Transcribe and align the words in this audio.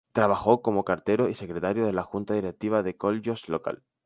Trabajó 0.13 0.63
como 0.63 0.83
cartero 0.83 1.29
y 1.29 1.35
secretario 1.35 1.85
de 1.85 1.93
la 1.93 2.01
junta 2.01 2.33
directiva 2.33 2.81
del 2.81 2.97
koljós 2.97 3.47
local. 3.49 3.83